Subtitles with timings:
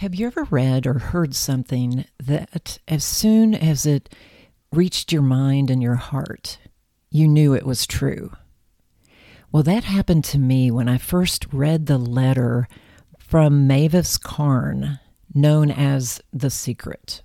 [0.00, 4.14] Have you ever read or heard something that, as soon as it
[4.70, 6.58] reached your mind and your heart,
[7.10, 8.32] you knew it was true?
[9.50, 12.68] Well, that happened to me when I first read the letter
[13.16, 15.00] from Mavis Karn,
[15.32, 17.22] known as The Secret.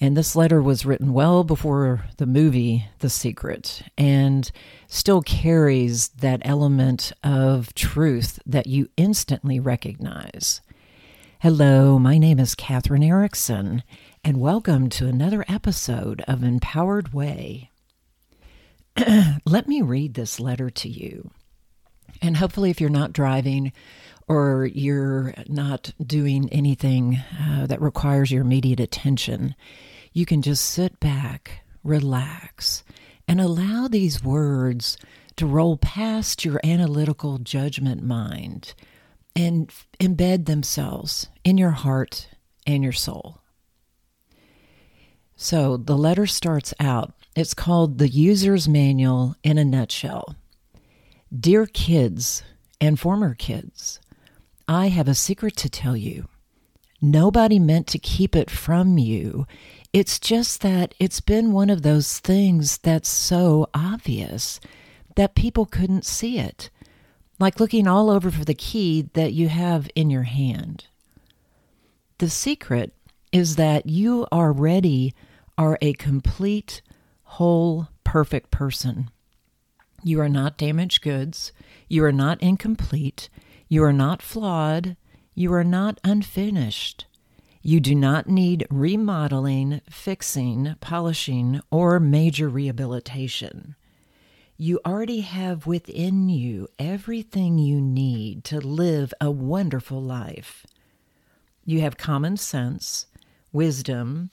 [0.00, 4.48] And this letter was written well before the movie The Secret and
[4.86, 10.60] still carries that element of truth that you instantly recognize.
[11.40, 13.84] Hello, my name is Kathryn Erickson,
[14.24, 17.70] and welcome to another episode of Empowered Way.
[19.46, 21.30] Let me read this letter to you.
[22.20, 23.72] And hopefully, if you're not driving
[24.26, 29.54] or you're not doing anything uh, that requires your immediate attention,
[30.12, 32.82] you can just sit back, relax,
[33.28, 34.98] and allow these words
[35.36, 38.74] to roll past your analytical judgment mind
[39.38, 42.28] and embed themselves in your heart
[42.66, 43.40] and your soul.
[45.36, 50.34] So the letter starts out, it's called The User's Manual in a Nutshell.
[51.32, 52.42] Dear kids
[52.80, 54.00] and former kids,
[54.66, 56.26] I have a secret to tell you.
[57.00, 59.46] Nobody meant to keep it from you.
[59.92, 64.58] It's just that it's been one of those things that's so obvious
[65.14, 66.70] that people couldn't see it
[67.38, 70.86] like looking all over for the key that you have in your hand.
[72.18, 72.92] The secret
[73.32, 75.14] is that you already
[75.56, 76.82] are a complete,
[77.22, 79.10] whole, perfect person.
[80.02, 81.52] You are not damaged goods.
[81.88, 83.28] You are not incomplete.
[83.68, 84.96] You are not flawed.
[85.34, 87.06] You are not unfinished.
[87.62, 93.74] You do not need remodeling, fixing, polishing, or major rehabilitation.
[94.60, 100.66] You already have within you everything you need to live a wonderful life.
[101.64, 103.06] You have common sense,
[103.52, 104.30] wisdom,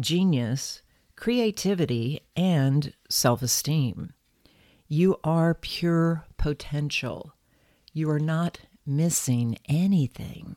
[0.00, 0.82] genius,
[1.14, 4.14] creativity, and self esteem.
[4.88, 7.34] You are pure potential.
[7.92, 10.56] You are not missing anything.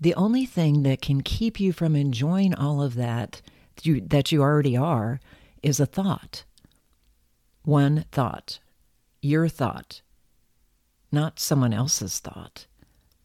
[0.00, 3.42] The only thing that can keep you from enjoying all of that
[3.76, 5.20] that you, that you already are
[5.62, 6.44] is a thought.
[7.64, 8.58] One thought,
[9.20, 10.02] your thought,
[11.12, 12.66] not someone else's thought,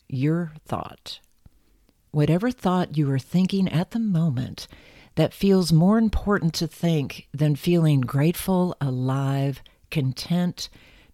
[0.07, 1.19] your thought.
[2.11, 4.67] Whatever thought you are thinking at the moment
[5.15, 10.69] that feels more important to think than feeling grateful, alive, content,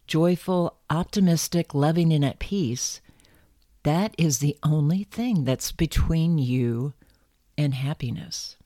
[0.05, 2.99] joyful, optimistic, loving, and at peace,
[3.83, 6.93] that is the only thing that's between you
[7.57, 8.57] and happiness.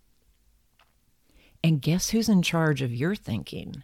[1.63, 3.83] And guess who's in charge of your thinking?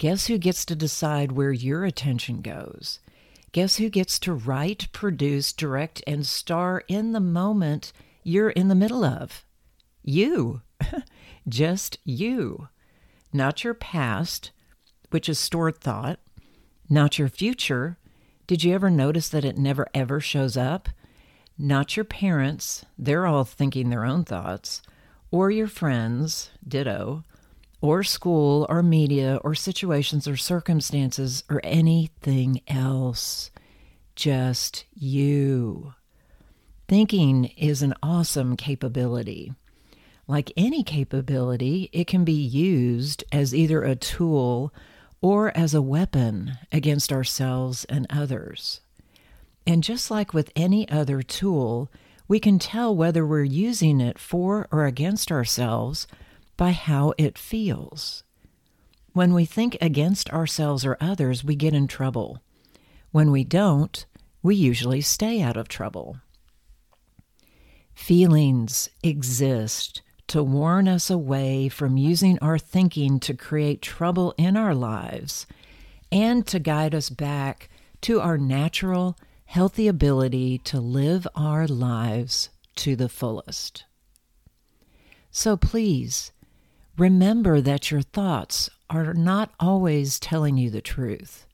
[0.00, 3.00] Guess who gets to decide where your attention goes?
[3.52, 8.74] Guess who gets to write, produce, direct, and star in the moment you're in the
[8.74, 9.44] middle of?
[10.02, 10.62] You.
[11.48, 12.68] Just you.
[13.30, 14.52] Not your past,
[15.10, 16.18] which is stored thought,
[16.88, 17.98] not your future.
[18.46, 20.88] Did you ever notice that it never ever shows up?
[21.58, 24.80] Not your parents, they're all thinking their own thoughts,
[25.30, 27.22] or your friends, ditto
[27.80, 33.50] or school or media or situations or circumstances or anything else.
[34.14, 35.94] Just you.
[36.88, 39.54] Thinking is an awesome capability.
[40.26, 44.72] Like any capability, it can be used as either a tool
[45.20, 48.80] or as a weapon against ourselves and others.
[49.66, 51.90] And just like with any other tool,
[52.28, 56.06] we can tell whether we're using it for or against ourselves
[56.60, 58.22] by how it feels.
[59.14, 62.42] When we think against ourselves or others, we get in trouble.
[63.12, 64.04] When we don't,
[64.42, 66.18] we usually stay out of trouble.
[67.94, 74.74] Feelings exist to warn us away from using our thinking to create trouble in our
[74.74, 75.46] lives
[76.12, 77.70] and to guide us back
[78.02, 79.16] to our natural,
[79.46, 83.86] healthy ability to live our lives to the fullest.
[85.30, 86.32] So please,
[87.00, 91.46] Remember that your thoughts are not always telling you the truth.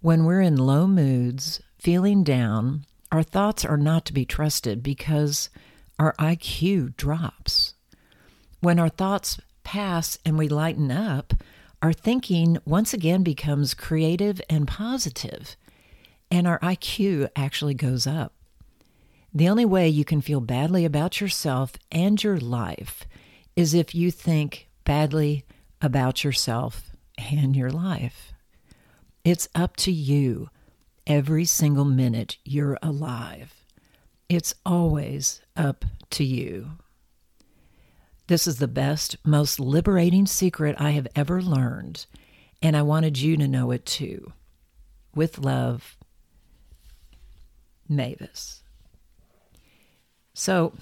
[0.00, 5.50] When we're in low moods, feeling down, our thoughts are not to be trusted because
[5.98, 7.74] our IQ drops.
[8.60, 11.34] When our thoughts pass and we lighten up,
[11.82, 15.56] our thinking once again becomes creative and positive,
[16.30, 18.34] and our IQ actually goes up.
[19.34, 23.04] The only way you can feel badly about yourself and your life
[23.60, 25.44] is if you think badly
[25.82, 26.92] about yourself
[27.30, 28.32] and your life.
[29.22, 30.48] It's up to you
[31.06, 33.52] every single minute you're alive.
[34.30, 36.70] It's always up to you.
[38.28, 42.06] This is the best, most liberating secret I have ever learned,
[42.62, 44.32] and I wanted you to know it too.
[45.14, 45.98] With love,
[47.86, 48.62] Mavis.
[50.32, 50.72] So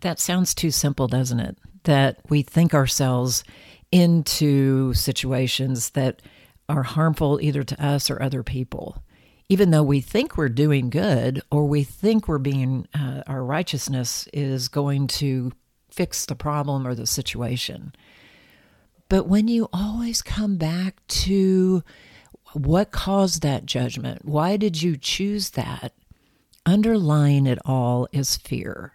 [0.00, 1.56] that sounds too simple, doesn't it?
[1.84, 3.44] That we think ourselves
[3.92, 6.20] into situations that
[6.68, 9.04] are harmful either to us or other people
[9.48, 14.26] even though we think we're doing good or we think we're being, uh, our righteousness
[14.32, 15.52] is going to
[15.90, 17.94] fix the problem or the situation.
[19.08, 21.84] But when you always come back to
[22.54, 25.92] what caused that judgment, why did you choose that?
[26.64, 28.93] Underlying it all is fear.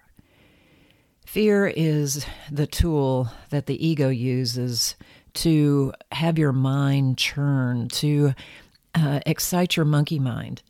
[1.30, 4.96] Fear is the tool that the ego uses
[5.36, 8.34] to have your mind churn, to
[8.96, 10.64] uh, excite your monkey mind.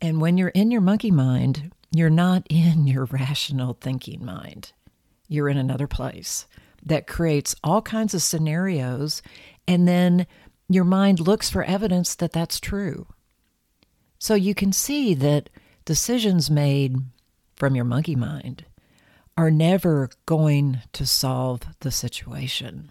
[0.00, 4.72] And when you're in your monkey mind, you're not in your rational thinking mind.
[5.28, 6.48] You're in another place
[6.84, 9.22] that creates all kinds of scenarios,
[9.68, 10.26] and then
[10.68, 13.06] your mind looks for evidence that that's true.
[14.18, 15.48] So you can see that
[15.84, 16.96] decisions made
[17.54, 18.64] from your monkey mind
[19.40, 22.90] are never going to solve the situation.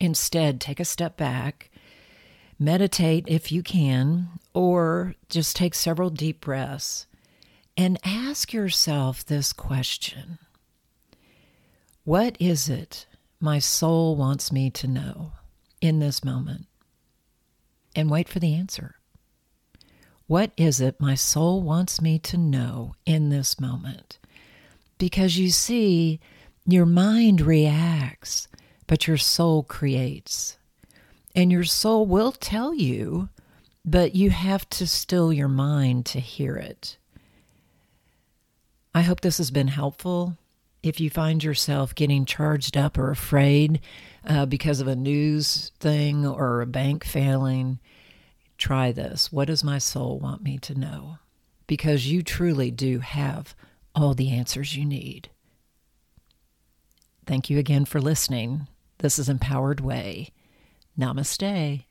[0.00, 1.70] Instead, take a step back
[2.58, 7.06] Meditate if you can, or just take several deep breaths
[7.76, 10.38] and ask yourself this question
[12.04, 13.06] What is it
[13.40, 15.32] my soul wants me to know
[15.80, 16.66] in this moment?
[17.96, 18.96] And wait for the answer.
[20.26, 24.18] What is it my soul wants me to know in this moment?
[24.98, 26.20] Because you see,
[26.66, 28.48] your mind reacts,
[28.86, 30.56] but your soul creates.
[31.34, 33.28] And your soul will tell you,
[33.84, 36.96] but you have to still your mind to hear it.
[38.94, 40.38] I hope this has been helpful.
[40.82, 43.80] If you find yourself getting charged up or afraid
[44.24, 47.80] uh, because of a news thing or a bank failing,
[48.56, 49.32] try this.
[49.32, 51.18] What does my soul want me to know?
[51.66, 53.54] Because you truly do have
[53.94, 55.30] all the answers you need.
[57.26, 58.68] Thank you again for listening.
[58.98, 60.30] This is Empowered Way.
[60.98, 61.84] Namaste.